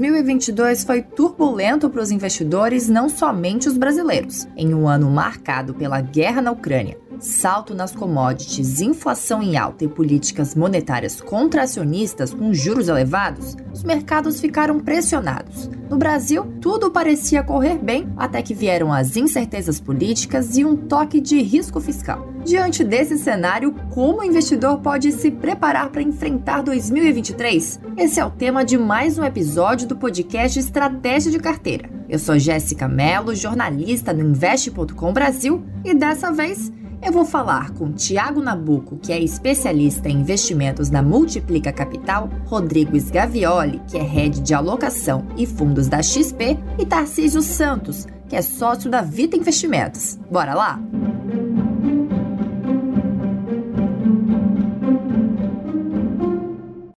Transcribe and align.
2022 0.00 0.82
foi 0.82 1.02
turbulento 1.02 1.90
para 1.90 2.00
os 2.00 2.10
investidores, 2.10 2.88
não 2.88 3.10
somente 3.10 3.68
os 3.68 3.76
brasileiros. 3.76 4.48
Em 4.56 4.72
um 4.72 4.88
ano 4.88 5.10
marcado 5.10 5.74
pela 5.74 6.00
guerra 6.00 6.40
na 6.40 6.52
Ucrânia, 6.52 6.96
salto 7.20 7.74
nas 7.74 7.94
commodities, 7.94 8.80
inflação 8.80 9.42
em 9.42 9.56
alta 9.56 9.84
e 9.84 9.88
políticas 9.88 10.54
monetárias 10.54 11.20
contracionistas 11.20 12.32
com 12.32 12.52
juros 12.52 12.88
elevados, 12.88 13.56
os 13.72 13.84
mercados 13.84 14.40
ficaram 14.40 14.80
pressionados. 14.80 15.70
No 15.88 15.96
Brasil, 15.96 16.46
tudo 16.60 16.90
parecia 16.90 17.42
correr 17.42 17.78
bem 17.78 18.12
até 18.16 18.40
que 18.42 18.54
vieram 18.54 18.92
as 18.92 19.16
incertezas 19.16 19.80
políticas 19.80 20.56
e 20.56 20.64
um 20.64 20.76
toque 20.76 21.20
de 21.20 21.40
risco 21.42 21.80
fiscal. 21.80 22.28
Diante 22.44 22.82
desse 22.82 23.18
cenário, 23.18 23.74
como 23.90 24.20
o 24.20 24.24
investidor 24.24 24.78
pode 24.78 25.12
se 25.12 25.30
preparar 25.30 25.90
para 25.90 26.02
enfrentar 26.02 26.62
2023? 26.62 27.80
Esse 27.98 28.18
é 28.18 28.24
o 28.24 28.30
tema 28.30 28.64
de 28.64 28.78
mais 28.78 29.18
um 29.18 29.24
episódio 29.24 29.86
do 29.86 29.96
podcast 29.96 30.58
Estratégia 30.58 31.30
de 31.30 31.38
Carteira. 31.38 31.90
Eu 32.08 32.18
sou 32.18 32.38
Jéssica 32.38 32.88
Mello, 32.88 33.34
jornalista 33.34 34.14
do 34.14 34.22
Investe.com 34.22 35.12
Brasil, 35.12 35.62
e 35.84 35.94
dessa 35.94 36.32
vez 36.32 36.72
eu 37.02 37.12
vou 37.12 37.24
falar 37.24 37.70
com 37.72 37.92
Tiago 37.92 38.42
Nabuco, 38.42 38.98
que 38.98 39.12
é 39.12 39.18
especialista 39.18 40.08
em 40.08 40.20
investimentos 40.20 40.90
na 40.90 41.02
Multiplica 41.02 41.72
Capital, 41.72 42.28
Rodrigo 42.44 42.96
Sgavioli, 42.96 43.80
que 43.88 43.96
é 43.96 44.02
head 44.02 44.40
de 44.40 44.52
alocação 44.52 45.26
e 45.36 45.46
fundos 45.46 45.88
da 45.88 46.02
XP, 46.02 46.58
e 46.78 46.84
Tarcísio 46.84 47.40
Santos, 47.40 48.06
que 48.28 48.36
é 48.36 48.42
sócio 48.42 48.90
da 48.90 49.00
Vita 49.00 49.36
Investimentos. 49.36 50.18
Bora 50.30 50.54
lá? 50.54 50.78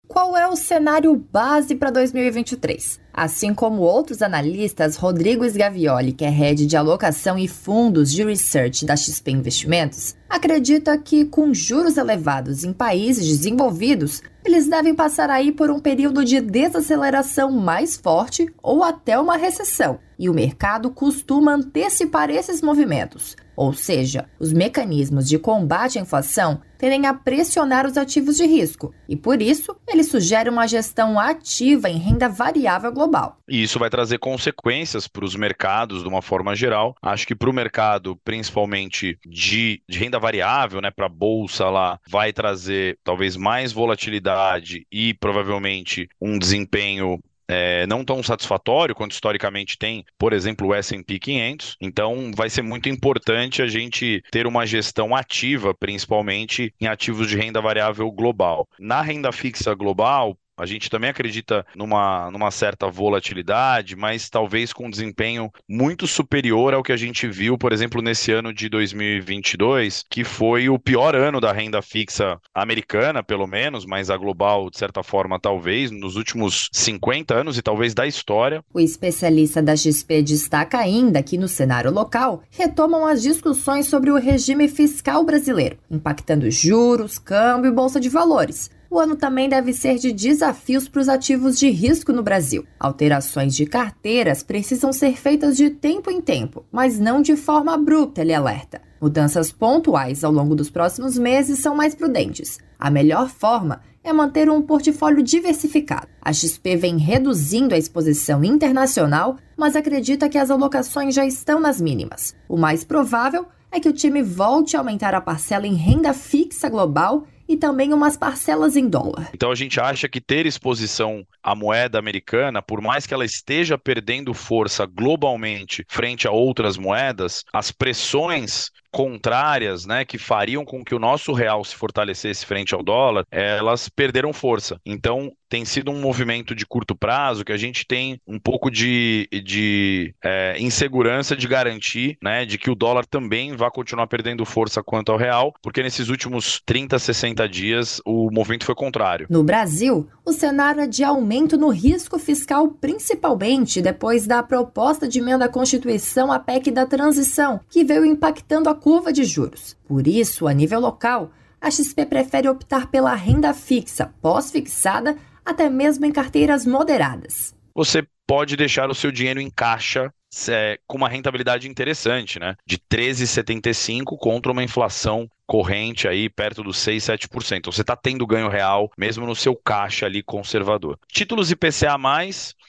Qual 0.08 0.36
é 0.36 0.48
o 0.48 0.56
cenário 0.56 1.14
base 1.16 1.76
para 1.76 1.90
2023? 1.90 3.00
Assim 3.12 3.52
como 3.52 3.82
outros 3.82 4.22
analistas, 4.22 4.96
Rodrigo 4.96 5.44
Sgavioli, 5.44 6.12
que 6.12 6.24
é 6.24 6.30
head 6.30 6.66
de 6.66 6.76
alocação 6.76 7.38
e 7.38 7.46
fundos 7.46 8.10
de 8.10 8.24
research 8.24 8.86
da 8.86 8.96
XP 8.96 9.32
Investimentos, 9.32 10.14
acredita 10.30 10.96
que 10.96 11.26
com 11.26 11.52
juros 11.52 11.98
elevados 11.98 12.64
em 12.64 12.72
países 12.72 13.28
desenvolvidos, 13.28 14.22
eles 14.42 14.66
devem 14.66 14.94
passar 14.94 15.28
aí 15.28 15.52
por 15.52 15.70
um 15.70 15.78
período 15.78 16.24
de 16.24 16.40
desaceleração 16.40 17.50
mais 17.52 17.96
forte 17.96 18.46
ou 18.62 18.82
até 18.82 19.18
uma 19.18 19.36
recessão. 19.36 19.98
E 20.18 20.30
o 20.30 20.34
mercado 20.34 20.90
costuma 20.90 21.54
antecipar 21.54 22.30
esses 22.30 22.62
movimentos, 22.62 23.36
ou 23.54 23.72
seja, 23.72 24.26
os 24.38 24.52
mecanismos 24.52 25.28
de 25.28 25.38
combate 25.38 25.98
à 25.98 26.02
inflação 26.02 26.60
tendem 26.78 27.06
a 27.06 27.14
pressionar 27.14 27.86
os 27.86 27.96
ativos 27.96 28.36
de 28.36 28.46
risco, 28.46 28.92
e 29.08 29.16
por 29.16 29.42
isso 29.42 29.76
ele 29.86 30.02
sugere 30.02 30.48
uma 30.48 30.66
gestão 30.66 31.18
ativa 31.18 31.88
em 31.88 31.98
renda 31.98 32.28
variável 32.28 32.92
global. 32.92 33.11
E 33.48 33.62
isso 33.62 33.78
vai 33.78 33.90
trazer 33.90 34.18
consequências 34.18 35.06
para 35.06 35.24
os 35.24 35.36
mercados 35.36 36.02
de 36.02 36.08
uma 36.08 36.22
forma 36.22 36.54
geral. 36.56 36.96
Acho 37.02 37.26
que 37.26 37.34
para 37.34 37.50
o 37.50 37.52
mercado, 37.52 38.16
principalmente 38.24 39.18
de, 39.26 39.82
de 39.88 39.98
renda 39.98 40.18
variável, 40.18 40.80
né, 40.80 40.90
para 40.90 41.06
a 41.06 41.10
bolsa 41.10 41.68
lá, 41.68 42.00
vai 42.08 42.32
trazer 42.32 42.98
talvez 43.04 43.36
mais 43.36 43.72
volatilidade 43.72 44.86
e 44.90 45.14
provavelmente 45.14 46.08
um 46.20 46.38
desempenho 46.38 47.20
é, 47.48 47.86
não 47.86 48.04
tão 48.04 48.22
satisfatório 48.22 48.94
quanto 48.94 49.12
historicamente 49.12 49.76
tem, 49.76 50.04
por 50.18 50.32
exemplo, 50.32 50.68
o 50.68 50.74
S&P 50.74 51.18
500. 51.18 51.76
Então, 51.80 52.30
vai 52.34 52.48
ser 52.48 52.62
muito 52.62 52.88
importante 52.88 53.60
a 53.60 53.66
gente 53.66 54.22
ter 54.30 54.46
uma 54.46 54.66
gestão 54.66 55.14
ativa, 55.14 55.74
principalmente 55.74 56.72
em 56.80 56.86
ativos 56.86 57.28
de 57.28 57.36
renda 57.36 57.60
variável 57.60 58.10
global. 58.10 58.66
Na 58.78 59.02
renda 59.02 59.30
fixa 59.32 59.74
global, 59.74 60.36
a 60.62 60.66
gente 60.66 60.88
também 60.88 61.10
acredita 61.10 61.66
numa, 61.74 62.30
numa 62.30 62.50
certa 62.50 62.88
volatilidade, 62.88 63.96
mas 63.96 64.30
talvez 64.30 64.72
com 64.72 64.86
um 64.86 64.90
desempenho 64.90 65.50
muito 65.68 66.06
superior 66.06 66.72
ao 66.72 66.82
que 66.82 66.92
a 66.92 66.96
gente 66.96 67.26
viu, 67.26 67.58
por 67.58 67.72
exemplo, 67.72 68.00
nesse 68.00 68.30
ano 68.30 68.54
de 68.54 68.68
2022, 68.68 70.04
que 70.08 70.22
foi 70.22 70.68
o 70.68 70.78
pior 70.78 71.16
ano 71.16 71.40
da 71.40 71.52
renda 71.52 71.82
fixa 71.82 72.38
americana, 72.54 73.24
pelo 73.24 73.46
menos, 73.46 73.84
mas 73.84 74.08
a 74.08 74.16
global, 74.16 74.70
de 74.70 74.78
certa 74.78 75.02
forma, 75.02 75.40
talvez, 75.40 75.90
nos 75.90 76.14
últimos 76.14 76.68
50 76.72 77.34
anos 77.34 77.58
e 77.58 77.62
talvez 77.62 77.92
da 77.92 78.06
história. 78.06 78.62
O 78.72 78.78
especialista 78.78 79.60
da 79.60 79.74
XP 79.74 80.22
destaca 80.22 80.78
ainda 80.78 81.22
que 81.22 81.36
no 81.36 81.48
cenário 81.48 81.90
local 81.90 82.42
retomam 82.50 83.04
as 83.04 83.20
discussões 83.20 83.86
sobre 83.86 84.10
o 84.10 84.16
regime 84.16 84.68
fiscal 84.68 85.24
brasileiro, 85.24 85.76
impactando 85.90 86.48
juros, 86.50 87.18
câmbio 87.18 87.70
e 87.70 87.74
bolsa 87.74 87.98
de 87.98 88.08
valores 88.08 88.70
o 88.92 88.98
ano 88.98 89.16
também 89.16 89.48
deve 89.48 89.72
ser 89.72 89.96
de 89.96 90.12
desafios 90.12 90.86
para 90.86 91.00
os 91.00 91.08
ativos 91.08 91.58
de 91.58 91.70
risco 91.70 92.12
no 92.12 92.22
Brasil. 92.22 92.66
Alterações 92.78 93.56
de 93.56 93.64
carteiras 93.64 94.42
precisam 94.42 94.92
ser 94.92 95.16
feitas 95.16 95.56
de 95.56 95.70
tempo 95.70 96.10
em 96.10 96.20
tempo, 96.20 96.66
mas 96.70 96.98
não 96.98 97.22
de 97.22 97.34
forma 97.34 97.72
abrupta, 97.72 98.20
ele 98.20 98.34
alerta. 98.34 98.82
Mudanças 99.00 99.50
pontuais 99.50 100.22
ao 100.22 100.30
longo 100.30 100.54
dos 100.54 100.68
próximos 100.68 101.16
meses 101.16 101.60
são 101.60 101.74
mais 101.74 101.94
prudentes. 101.94 102.58
A 102.78 102.90
melhor 102.90 103.30
forma 103.30 103.80
é 104.04 104.12
manter 104.12 104.50
um 104.50 104.60
portfólio 104.60 105.22
diversificado. 105.22 106.08
A 106.20 106.30
XP 106.30 106.76
vem 106.76 106.98
reduzindo 106.98 107.74
a 107.74 107.78
exposição 107.78 108.44
internacional, 108.44 109.38
mas 109.56 109.74
acredita 109.74 110.28
que 110.28 110.36
as 110.36 110.50
alocações 110.50 111.14
já 111.14 111.24
estão 111.24 111.58
nas 111.58 111.80
mínimas. 111.80 112.36
O 112.46 112.58
mais 112.58 112.84
provável 112.84 113.46
é 113.70 113.80
que 113.80 113.88
o 113.88 113.92
time 113.92 114.22
volte 114.22 114.76
a 114.76 114.80
aumentar 114.80 115.14
a 115.14 115.20
parcela 115.20 115.66
em 115.66 115.74
renda 115.74 116.12
fixa 116.12 116.68
global 116.68 117.24
e 117.52 117.56
também 117.56 117.92
umas 117.92 118.16
parcelas 118.16 118.76
em 118.76 118.88
dólar. 118.88 119.30
Então 119.34 119.50
a 119.50 119.54
gente 119.54 119.78
acha 119.78 120.08
que 120.08 120.20
ter 120.20 120.46
exposição 120.46 121.22
à 121.42 121.54
moeda 121.54 121.98
americana, 121.98 122.62
por 122.62 122.80
mais 122.80 123.06
que 123.06 123.12
ela 123.12 123.24
esteja 123.24 123.76
perdendo 123.76 124.32
força 124.32 124.86
globalmente 124.86 125.84
frente 125.86 126.26
a 126.26 126.30
outras 126.30 126.78
moedas, 126.78 127.44
as 127.52 127.70
pressões 127.70 128.70
contrárias, 128.92 129.86
né, 129.86 130.04
que 130.04 130.18
fariam 130.18 130.64
com 130.64 130.84
que 130.84 130.94
o 130.94 130.98
nosso 130.98 131.32
real 131.32 131.64
se 131.64 131.74
fortalecesse 131.74 132.44
frente 132.44 132.74
ao 132.74 132.82
dólar, 132.82 133.24
elas 133.30 133.88
perderam 133.88 134.32
força. 134.32 134.78
Então, 134.84 135.32
tem 135.52 135.66
sido 135.66 135.90
um 135.90 136.00
movimento 136.00 136.54
de 136.54 136.64
curto 136.64 136.96
prazo 136.96 137.44
que 137.44 137.52
a 137.52 137.58
gente 137.58 137.86
tem 137.86 138.18
um 138.26 138.38
pouco 138.38 138.70
de, 138.70 139.28
de 139.44 140.14
é, 140.24 140.56
insegurança 140.58 141.36
de 141.36 141.46
garantir, 141.46 142.16
né, 142.22 142.46
de 142.46 142.56
que 142.56 142.70
o 142.70 142.74
dólar 142.74 143.04
também 143.04 143.54
vai 143.54 143.70
continuar 143.70 144.06
perdendo 144.06 144.46
força 144.46 144.82
quanto 144.82 145.12
ao 145.12 145.18
real, 145.18 145.52
porque 145.62 145.82
nesses 145.82 146.08
últimos 146.08 146.62
30, 146.64 146.98
60 146.98 147.46
dias 147.48 148.00
o 148.06 148.30
movimento 148.30 148.64
foi 148.64 148.74
contrário. 148.74 149.26
No 149.28 149.44
Brasil, 149.44 150.08
o 150.24 150.32
cenário 150.32 150.80
é 150.80 150.86
de 150.86 151.04
aumento 151.04 151.58
no 151.58 151.68
risco 151.68 152.18
fiscal, 152.18 152.68
principalmente 152.68 153.82
depois 153.82 154.26
da 154.26 154.42
proposta 154.42 155.06
de 155.06 155.18
emenda 155.18 155.44
à 155.44 155.48
Constituição, 155.50 156.32
a 156.32 156.38
PEC 156.38 156.70
da 156.70 156.86
transição, 156.86 157.60
que 157.68 157.84
veio 157.84 158.06
impactando 158.06 158.70
a 158.70 158.74
curva 158.82 159.12
de 159.12 159.22
juros. 159.22 159.76
Por 159.86 160.08
isso, 160.08 160.48
a 160.48 160.52
nível 160.52 160.80
local, 160.80 161.30
a 161.60 161.70
XP 161.70 162.04
prefere 162.04 162.48
optar 162.48 162.90
pela 162.90 163.14
renda 163.14 163.54
fixa, 163.54 164.12
pós-fixada, 164.20 165.16
até 165.44 165.70
mesmo 165.70 166.04
em 166.04 166.10
carteiras 166.10 166.66
moderadas. 166.66 167.54
Você 167.76 168.04
pode 168.26 168.56
deixar 168.56 168.90
o 168.90 168.94
seu 168.94 169.12
dinheiro 169.12 169.40
em 169.40 169.48
caixa 169.48 170.12
é, 170.48 170.80
com 170.84 170.96
uma 170.96 171.08
rentabilidade 171.08 171.68
interessante, 171.68 172.40
né? 172.40 172.56
De 172.66 172.76
13,75 172.76 174.16
contra 174.18 174.50
uma 174.50 174.64
inflação 174.64 175.28
corrente 175.46 176.08
aí 176.08 176.28
perto 176.28 176.62
dos 176.62 176.78
6, 176.78 177.04
7%. 177.04 177.58
Então, 177.58 177.72
você 177.72 177.82
está 177.82 177.96
tendo 177.96 178.26
ganho 178.26 178.48
real, 178.48 178.90
mesmo 178.96 179.26
no 179.26 179.34
seu 179.34 179.54
caixa 179.54 180.06
ali 180.06 180.22
conservador. 180.22 180.98
Títulos 181.08 181.50
IPCA+, 181.50 181.96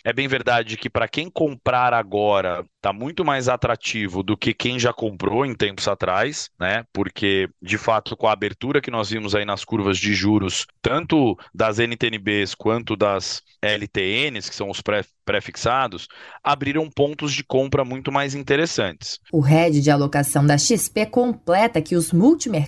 é 0.06 0.12
bem 0.12 0.28
verdade 0.28 0.78
que 0.78 0.90
para 0.90 1.08
quem 1.08 1.30
comprar 1.30 1.94
agora 1.94 2.66
está 2.76 2.92
muito 2.92 3.24
mais 3.24 3.48
atrativo 3.48 4.22
do 4.22 4.36
que 4.36 4.54
quem 4.54 4.78
já 4.78 4.92
comprou 4.92 5.46
em 5.46 5.56
tempos 5.56 5.88
atrás, 5.88 6.50
né? 6.60 6.84
Porque, 6.92 7.48
de 7.62 7.78
fato, 7.78 8.18
com 8.18 8.28
a 8.28 8.34
abertura 8.34 8.82
que 8.82 8.92
nós 8.92 9.10
vimos 9.10 9.34
aí 9.34 9.46
nas 9.46 9.64
curvas 9.64 9.98
de 9.98 10.14
juros, 10.14 10.68
tanto 10.82 11.38
das 11.54 11.80
NTNBs 11.80 12.54
quanto 12.54 12.98
das 12.98 13.42
LTNs, 13.62 14.50
que 14.50 14.56
são 14.56 14.70
os 14.70 14.82
pré-fixados, 14.82 16.10
abriram 16.44 16.90
pontos 16.90 17.32
de 17.32 17.44
compra 17.46 17.86
muito 17.86 18.12
mais 18.12 18.36
interessantes. 18.36 19.20
O 19.32 19.40
head 19.40 19.80
de 19.80 19.90
alocação 19.90 20.46
da 20.46 20.58
XP 20.58 21.06
completa 21.06 21.82
que 21.82 21.96
os 21.96 22.12
multimercados 22.12 22.63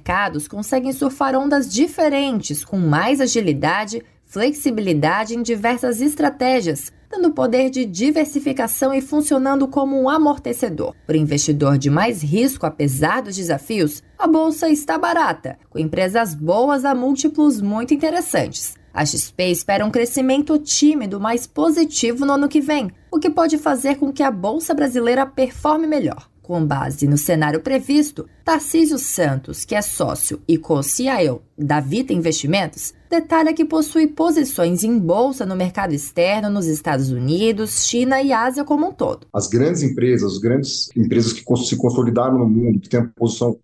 conseguem 0.47 0.91
surfar 0.91 1.35
ondas 1.35 1.71
diferentes, 1.71 2.63
com 2.63 2.77
mais 2.77 3.21
agilidade, 3.21 4.01
flexibilidade 4.25 5.35
em 5.35 5.41
diversas 5.41 6.01
estratégias, 6.01 6.91
dando 7.09 7.31
poder 7.31 7.69
de 7.69 7.85
diversificação 7.85 8.93
e 8.93 9.01
funcionando 9.01 9.67
como 9.67 9.99
um 10.01 10.09
amortecedor. 10.09 10.93
Para 11.05 11.15
o 11.15 11.19
investidor 11.19 11.77
de 11.77 11.89
mais 11.89 12.21
risco, 12.21 12.65
apesar 12.65 13.21
dos 13.21 13.35
desafios, 13.35 14.03
a 14.17 14.27
bolsa 14.27 14.69
está 14.69 14.97
barata, 14.97 15.57
com 15.69 15.79
empresas 15.79 16.33
boas 16.33 16.83
a 16.83 16.93
múltiplos 16.93 17.61
muito 17.61 17.93
interessantes. 17.93 18.75
A 18.93 19.05
XP 19.05 19.51
espera 19.51 19.85
um 19.85 19.91
crescimento 19.91 20.57
tímido, 20.57 21.19
mas 21.19 21.45
positivo 21.45 22.25
no 22.25 22.33
ano 22.33 22.47
que 22.47 22.61
vem, 22.61 22.89
o 23.11 23.19
que 23.19 23.29
pode 23.29 23.57
fazer 23.57 23.97
com 23.97 24.11
que 24.11 24.23
a 24.23 24.31
bolsa 24.31 24.73
brasileira 24.73 25.25
performe 25.25 25.85
melhor. 25.85 26.29
Com 26.45 26.63
base 26.63 27.07
no 27.07 27.17
cenário 27.17 27.59
previsto, 27.59 28.29
Tarcísio 28.43 28.99
Santos, 28.99 29.65
que 29.65 29.73
é 29.73 29.81
sócio 29.81 30.39
e 30.47 30.59
co-CIO 30.59 31.41
da 31.57 31.79
Vita 31.79 32.13
Investimentos, 32.13 32.93
detalha 33.09 33.53
que 33.53 33.65
possui 33.65 34.07
posições 34.07 34.83
em 34.83 34.97
bolsa 34.97 35.45
no 35.45 35.55
mercado 35.55 35.93
externo 35.93 36.49
nos 36.49 36.67
Estados 36.67 37.11
Unidos, 37.11 37.85
China 37.85 38.21
e 38.21 38.31
Ásia 38.33 38.63
como 38.63 38.87
um 38.87 38.91
todo. 38.91 39.27
As 39.33 39.47
grandes 39.47 39.83
empresas, 39.83 40.33
as 40.33 40.37
grandes 40.37 40.89
empresas 40.95 41.33
que 41.33 41.43
se 41.57 41.77
consolidaram 41.77 42.37
no 42.37 42.49
mundo, 42.49 42.79
que 42.79 42.89
têm 42.89 43.05
posição, 43.15 43.57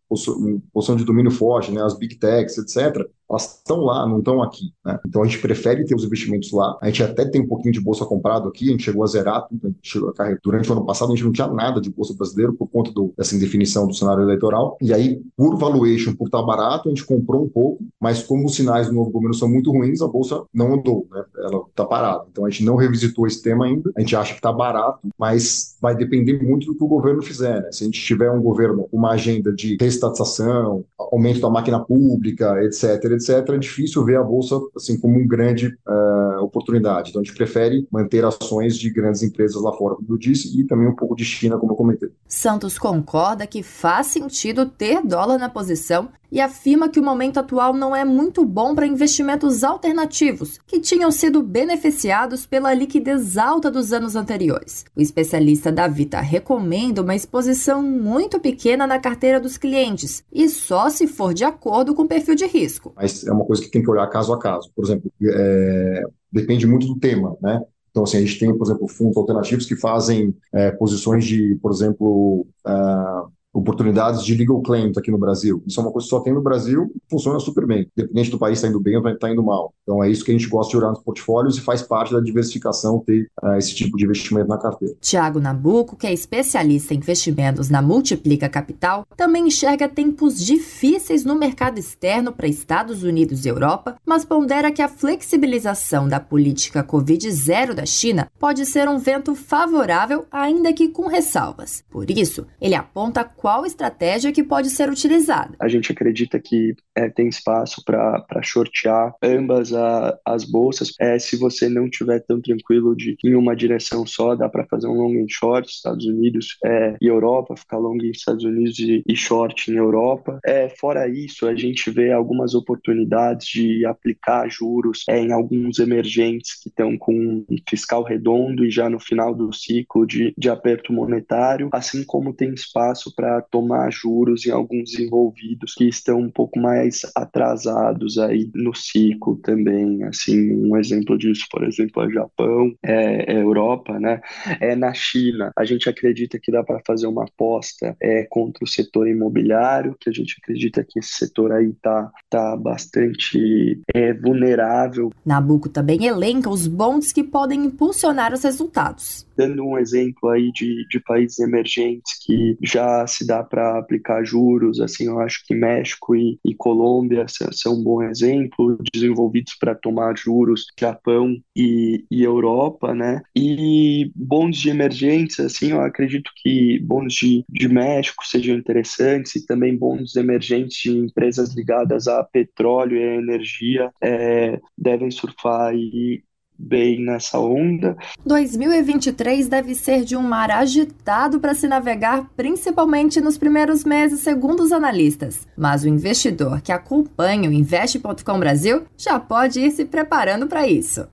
posição 0.74 0.96
de 0.96 1.06
domínio 1.06 1.32
forte, 1.32 1.72
né, 1.72 1.82
as 1.84 1.98
big 1.98 2.16
techs, 2.18 2.58
etc., 2.58 3.08
elas 3.32 3.60
estão 3.60 3.80
lá, 3.80 4.06
não 4.06 4.20
estão 4.20 4.44
aqui. 4.44 4.74
Né? 4.86 5.00
Então 5.08 5.24
a 5.24 5.26
gente 5.26 5.40
prefere 5.40 5.86
ter 5.86 5.96
os 5.96 6.04
investimentos 6.04 6.52
lá. 6.52 6.78
A 6.82 6.88
gente 6.88 7.02
até 7.02 7.26
tem 7.26 7.42
um 7.42 7.48
pouquinho 7.48 7.74
de 7.74 7.80
bolsa 7.80 8.06
comprado 8.06 8.50
aqui, 8.50 8.68
a 8.68 8.72
gente 8.72 8.84
chegou 8.84 9.04
a 9.04 9.08
zerar 9.08 9.48
tudo. 9.48 9.74
A 10.20 10.38
durante 10.44 10.70
o 10.70 10.74
ano 10.74 10.86
passado 10.86 11.14
a 11.14 11.16
gente 11.16 11.24
não 11.24 11.32
tinha 11.32 11.48
nada 11.48 11.80
de 11.80 11.90
bolsa 11.90 12.14
brasileira 12.14 12.52
por 12.52 12.68
conta 12.68 12.92
do, 12.92 13.14
dessa 13.18 13.36
indefinição 13.36 13.88
do 13.88 13.94
cenário 13.94 14.24
eleitoral. 14.24 14.78
E 14.82 14.94
aí, 14.94 15.22
por 15.38 15.58
valuation, 15.58 16.14
por 16.14 16.26
estar 16.26 16.44
barato, 16.44 16.90
a 16.90 16.92
gente 16.92 17.06
comprou 17.06 17.46
um 17.46 17.50
pouco, 17.50 17.84
mas 18.00 18.22
como 18.22 18.46
os 18.46 18.56
sinais 18.56 18.88
do 18.88 18.94
novo 18.94 19.10
governo 19.10 19.31
são 19.34 19.50
muito 19.50 19.72
ruins, 19.72 20.02
a 20.02 20.08
bolsa 20.08 20.44
não 20.54 20.74
andou, 20.74 21.08
né? 21.12 21.24
ela 21.38 21.64
está 21.70 21.86
parada. 21.86 22.26
Então 22.32 22.46
a 22.46 22.50
gente 22.50 22.66
não 22.66 22.76
revisitou 22.76 23.28
esse 23.28 23.42
tema 23.42 23.66
ainda. 23.66 23.92
A 23.96 24.00
gente 24.00 24.16
acha 24.16 24.34
que 24.34 24.40
está 24.40 24.52
barato, 24.52 25.00
mas 25.18 25.78
vai 25.82 25.96
depender 25.96 26.42
muito 26.42 26.68
do 26.68 26.76
que 26.76 26.84
o 26.84 26.88
governo 26.88 27.22
fizer. 27.22 27.62
Né? 27.62 27.72
Se 27.72 27.84
a 27.84 27.86
gente 27.86 28.02
tiver 28.02 28.32
um 28.32 28.42
governo 28.42 28.88
com 28.90 28.98
uma 28.98 29.12
agenda 29.12 29.52
de 29.52 29.78
restatização, 29.80 30.84
aumento 30.98 31.40
da 31.40 31.50
máquina 31.50 31.80
pública, 31.80 32.64
etc., 32.64 33.04
etc., 33.06 33.50
é 33.50 33.58
difícil 33.58 34.04
ver 34.06 34.18
a 34.18 34.24
bolsa 34.24 34.60
assim 34.76 35.00
como 35.00 35.18
uma 35.18 35.28
grande 35.28 35.68
uh, 35.68 36.31
oportunidade. 36.44 37.10
Então 37.10 37.22
a 37.22 37.24
gente 37.24 37.36
prefere 37.36 37.88
manter 37.92 38.24
ações 38.26 38.78
de 38.78 38.90
grandes 38.90 39.24
empresas 39.24 39.62
lá 39.62 39.74
fora, 39.74 39.96
como 39.96 40.08
eu 40.10 40.18
disse, 40.18 40.60
e 40.60 40.64
também 40.66 40.88
um 40.88 40.96
pouco 40.96 41.16
de 41.16 41.26
China, 41.26 41.58
como 41.58 41.74
eu 41.74 41.76
comentei. 41.76 42.10
Santos 42.28 42.78
concorda 42.78 43.48
que 43.48 43.64
faz 43.64 44.08
sentido 44.08 44.66
ter 44.66 45.02
dólar 45.06 45.38
na 45.38 45.50
posição 45.50 46.10
e 46.32 46.40
afirma 46.40 46.88
que 46.88 47.00
o 47.00 47.04
momento 47.04 47.40
atual 47.40 47.74
não 47.74 47.94
é 47.94 48.06
muito 48.06 48.46
bom 48.46 48.74
para 48.74 48.88
investimentos 48.88 49.64
alternativos, 49.64 50.58
que 50.66 50.80
tinham 50.80 51.12
sido 51.12 51.44
beneficiados 51.44 52.46
pela 52.46 52.74
liquidez 52.74 53.38
alta 53.38 53.70
dos 53.70 53.92
anos 53.92 54.16
anteriores. 54.16 54.86
O 54.96 55.02
especialista 55.02 55.72
da 55.72 55.88
Vita 55.88 56.22
recomenda 56.22 57.02
uma 57.02 57.16
exposição 57.16 57.84
muito 57.84 58.40
pequena 58.40 58.88
na 58.88 58.98
carteira 58.98 59.40
dos 59.40 59.58
clientes 59.58 60.24
e 60.32 60.48
só 60.48 60.90
se 60.90 61.06
for 61.06 61.34
de 61.34 61.44
acordo 61.44 61.94
com 61.94 62.04
o 62.04 62.08
perfil 62.08 62.36
de 62.36 62.46
risco. 62.46 62.94
Mas 62.96 63.28
é 63.28 63.32
uma 63.32 63.46
coisa 63.46 63.62
que 63.62 63.70
tem 63.70 63.84
que 63.84 63.90
olhar 63.90 64.08
caso 64.08 64.32
a 64.34 64.40
caso. 64.40 64.72
Por 64.74 64.86
exemplo, 64.86 65.12
é... 65.22 66.04
depende 66.32 66.66
muito 66.66 66.88
do 66.88 66.98
tema, 66.98 67.36
né? 67.42 67.62
Então, 67.90 68.04
assim, 68.04 68.18
a 68.18 68.22
gente 68.22 68.40
tem, 68.40 68.58
por 68.58 68.66
exemplo, 68.66 68.88
fundos 68.88 69.18
alternativos 69.18 69.66
que 69.66 69.76
fazem 69.76 70.34
é, 70.54 70.72
posições 70.72 71.26
de, 71.26 71.56
por 71.62 71.72
exemplo, 71.72 72.48
uh, 72.66 73.32
oportunidades 73.54 74.24
de 74.24 74.36
legal 74.36 74.62
claims 74.62 74.98
aqui 74.98 75.12
no 75.12 75.18
Brasil. 75.18 75.62
Isso 75.66 75.80
é 75.80 75.84
uma 75.84 75.92
coisa 75.92 76.06
que 76.06 76.10
só 76.10 76.20
tem 76.20 76.34
no 76.34 76.42
Brasil 76.42 76.92
e 76.96 77.02
funciona 77.10 77.40
super 77.40 77.66
bem. 77.66 77.88
Independente 77.98 78.32
do 78.32 78.40
país 78.40 78.58
estar 78.58 78.68
tá 78.68 78.72
indo 78.72 78.80
bem 78.80 78.96
ou 78.96 79.02
estar 79.02 79.28
tá 79.28 79.32
indo 79.32 79.44
mal. 79.44 79.74
Então 79.84 80.04
é 80.04 80.10
isso 80.10 80.24
que 80.24 80.32
a 80.32 80.34
gente 80.34 80.48
gosta 80.48 80.72
de 80.72 80.78
olhar 80.78 80.90
nos 80.90 81.02
portfólios 81.02 81.58
e 81.58 81.62
faz 81.62 81.82
parte 81.82 82.14
da 82.14 82.20
diversificação 82.20 83.00
ter 83.00 83.28
uh, 83.44 83.56
esse 83.56 83.76
tipo 83.76 83.98
de 83.98 84.06
investimento 84.06 84.48
na 84.48 84.58
carteira. 84.58 84.96
Tiago 85.02 85.40
Nabuco, 85.40 85.96
que 85.96 86.08
é 86.08 86.14
especialista 86.14 86.94
em 86.94 86.98
investimentos 86.98 87.70
na 87.70 87.82
Multiplica 87.82 88.48
Capital, 88.48 89.06
também 89.18 89.48
enxerga 89.48 89.90
tempos 89.90 90.40
difíceis 90.40 91.26
no 91.26 91.36
mercado 91.36 91.80
externo 91.80 92.32
para 92.32 92.48
Estados 92.48 93.04
Unidos 93.04 93.46
e 93.46 93.50
Europa, 93.50 93.96
mas 94.06 94.24
pondera 94.24 94.72
que 94.72 94.82
a 94.82 94.88
flexibilização 94.88 96.08
da 96.08 96.20
política 96.20 96.84
Covid-0 96.84 97.74
da 97.74 97.86
China 97.86 98.30
pode 98.40 98.66
ser 98.66 98.88
um 98.88 98.98
vento 98.98 99.36
favorável, 99.36 100.26
ainda 100.32 100.72
que 100.72 100.88
com 100.88 101.08
ressalvas. 101.08 101.84
Por 101.90 102.10
isso, 102.10 102.46
ele 102.62 102.76
aponta 102.76 103.24
qual 103.42 103.66
estratégia 103.66 104.32
que 104.32 104.44
pode 104.44 104.70
ser 104.70 104.88
utilizada. 104.88 105.56
A 105.60 105.68
gente 105.68 105.92
acredita 105.92 106.40
que 106.40 106.76
é, 106.96 107.10
tem 107.10 107.28
espaço 107.28 107.84
para 107.84 108.42
shortear 108.44 109.16
ambas 109.22 109.74
a, 109.74 110.16
as 110.24 110.46
bolsas. 110.46 110.94
É, 111.00 111.18
se 111.18 111.36
você 111.36 111.68
não 111.68 111.90
tiver 111.90 112.20
tão 112.20 112.40
tranquilo 112.40 112.96
de 112.96 113.16
em 113.26 113.34
uma 113.34 113.56
direção 113.56 114.06
só, 114.06 114.36
dá 114.36 114.48
para 114.48 114.66
fazer 114.68 114.88
um 114.88 114.94
long 114.94 115.24
and 115.24 115.28
short, 115.28 115.68
Estados 115.68 116.06
Unidos 116.06 116.58
é, 116.64 116.96
e 117.02 117.08
Europa, 117.08 117.56
ficar 117.58 117.78
long 117.78 117.98
em 117.98 118.12
Estados 118.12 118.44
Unidos 118.44 118.78
e, 118.78 119.04
e 119.08 119.16
short 119.16 119.72
em 119.72 119.76
Europa. 119.76 120.40
É, 120.46 120.70
fora 120.70 121.08
isso, 121.08 121.48
a 121.48 121.56
gente 121.56 121.90
vê 121.90 122.12
algumas 122.12 122.54
oportunidades 122.54 123.48
de 123.48 123.86
aplicar 123.88 124.48
juros 124.50 125.04
é, 125.10 125.20
em 125.20 125.32
alguns 125.32 125.80
emergentes 125.80 126.62
que 126.62 126.70
estão 126.70 126.96
com 126.96 127.14
um 127.14 127.46
fiscal 127.68 128.04
redondo 128.04 128.64
e 128.64 128.70
já 128.70 128.88
no 128.88 129.00
final 129.00 129.34
do 129.34 129.52
ciclo 129.52 130.06
de, 130.06 130.32
de 130.38 130.50
aperto 130.50 130.94
monetário, 130.94 131.70
assim 131.74 132.04
como 132.04 132.34
tem 132.34 132.54
espaço 132.54 133.14
para 133.16 133.31
tomar 133.40 133.92
juros 133.92 134.46
em 134.46 134.52
alguns 134.52 134.98
envolvidos 135.00 135.76
que 135.76 135.88
estão 135.88 136.20
um 136.20 136.32
pouco 136.32 136.60
mais 136.60 137.02
atrasados 137.16 138.18
aí 138.18 138.50
no 138.56 138.74
ciclo 138.74 139.38
também. 139.38 140.04
Assim, 140.04 140.54
um 140.54 140.76
exemplo 140.76 141.18
disso, 141.18 141.46
por 141.52 141.64
exemplo, 141.64 142.04
é 142.04 142.10
Japão, 142.10 142.74
é, 142.84 143.34
é 143.34 143.42
Europa, 143.42 144.00
né? 144.00 144.22
É 144.60 144.76
na 144.76 144.94
China. 144.94 145.52
A 145.56 145.64
gente 145.64 145.88
acredita 145.88 146.40
que 146.40 146.52
dá 146.52 146.64
para 146.64 146.82
fazer 146.86 147.08
uma 147.08 147.26
aposta 147.26 147.96
é, 148.02 148.26
contra 148.30 148.64
o 148.64 148.68
setor 148.68 149.08
imobiliário, 149.08 149.96
que 150.00 150.10
a 150.10 150.14
gente 150.14 150.36
acredita 150.42 150.84
que 150.88 151.00
esse 151.00 151.14
setor 151.14 151.52
aí 151.52 151.74
tá, 151.82 152.12
tá 152.30 152.58
bastante 152.58 153.80
é, 153.94 154.14
vulnerável. 154.14 155.12
Nabucco 155.26 155.70
também 155.70 156.06
elenca 156.06 156.50
os 156.50 156.66
bons 156.68 157.12
que 157.14 157.24
podem 157.24 157.66
impulsionar 157.66 158.34
os 158.34 158.44
resultados. 158.44 159.28
Dando 159.36 159.66
um 159.66 159.78
exemplo 159.78 160.30
aí 160.30 160.52
de, 160.52 160.88
de 160.88 161.00
países 161.00 161.40
emergentes 161.40 162.14
que 162.26 162.58
já 162.62 163.06
se 163.08 163.21
dá 163.26 163.44
para 163.44 163.78
aplicar 163.78 164.24
juros, 164.24 164.80
assim, 164.80 165.06
eu 165.06 165.20
acho 165.20 165.44
que 165.46 165.54
México 165.54 166.16
e, 166.16 166.40
e 166.46 166.54
Colômbia 166.56 167.26
são 167.52 167.80
um 167.80 167.84
bom 167.84 168.04
exemplo, 168.04 168.78
desenvolvidos 168.94 169.56
para 169.60 169.76
tomar 169.76 170.18
juros, 170.18 170.66
Japão 170.80 171.36
e, 171.56 172.06
e 172.10 172.24
Europa, 172.24 172.94
né? 172.94 173.22
E 173.36 174.12
bons 174.16 174.58
de 174.58 174.70
emergência, 174.70 175.46
assim, 175.46 175.72
eu 175.72 175.82
acredito 175.82 176.32
que 176.38 176.80
bons 176.80 177.14
de, 177.14 177.46
de 177.50 177.68
México 177.68 178.26
sejam 178.26 178.56
interessantes 178.56 179.36
e 179.36 179.46
também 179.46 179.78
bons 179.78 180.16
emergentes 180.16 180.78
de 180.82 180.92
empresas 180.98 181.56
ligadas 181.56 182.08
a 182.08 182.24
petróleo 182.24 182.98
e 182.98 183.04
a 183.04 183.16
energia 183.16 183.92
é, 184.02 184.60
devem 184.78 185.12
surfar 185.12 185.70
aí 185.70 186.24
bem 186.62 187.04
nessa 187.04 187.40
onda. 187.40 187.98
2023 188.26 189.48
deve 189.48 189.74
ser 189.76 190.04
de 190.04 190.16
um 190.16 190.22
mar 190.22 190.52
agitado 190.52 191.40
para 191.40 191.54
se 191.54 191.68
navegar, 191.68 192.30
principalmente 192.36 193.20
nos 193.20 193.38
primeiros 193.38 193.84
meses, 193.84 194.20
segundo 194.20 194.62
os 194.62 194.72
analistas. 194.72 195.48
Mas 195.58 195.84
o 195.84 195.90
investidor 195.90 196.62
que 196.62 196.72
acompanha 196.72 197.50
o 197.50 197.54
Investe.com 197.54 198.40
Brasil 198.40 198.84
já 198.98 199.20
pode 199.20 199.60
ir 199.60 199.72
se 199.72 199.86
preparando 199.86 200.48
para 200.48 200.68
isso. 200.68 201.08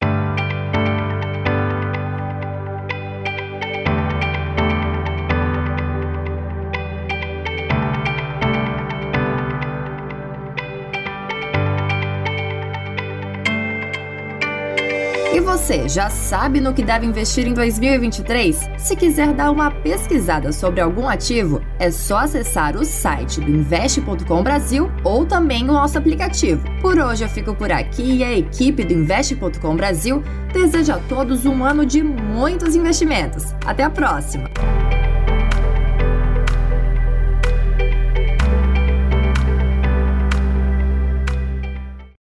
Você 15.49 15.89
já 15.89 16.11
sabe 16.11 16.61
no 16.61 16.75
que 16.75 16.83
deve 16.83 17.07
investir 17.07 17.47
em 17.47 17.55
2023? 17.55 18.69
Se 18.77 18.95
quiser 18.95 19.33
dar 19.33 19.51
uma 19.51 19.71
pesquisada 19.71 20.53
sobre 20.53 20.79
algum 20.79 21.09
ativo, 21.09 21.63
é 21.79 21.91
só 21.91 22.19
acessar 22.19 22.77
o 22.77 22.85
site 22.85 23.41
do 23.41 23.51
Investe.com 23.51 24.43
Brasil 24.43 24.93
ou 25.03 25.25
também 25.25 25.65
o 25.65 25.73
nosso 25.73 25.97
aplicativo. 25.97 26.63
Por 26.83 26.99
hoje 26.99 27.25
eu 27.25 27.31
fico 27.31 27.55
por 27.55 27.73
aqui 27.73 28.19
e 28.19 28.25
a 28.25 28.37
equipe 28.37 28.85
do 28.85 28.93
Investe.com 28.93 29.75
Brasil 29.75 30.23
deseja 30.53 30.97
a 30.97 30.99
todos 30.99 31.47
um 31.47 31.65
ano 31.65 31.87
de 31.87 32.03
muitos 32.03 32.77
investimentos. 32.77 33.55
Até 33.65 33.85
a 33.85 33.91
próxima! 33.91 34.51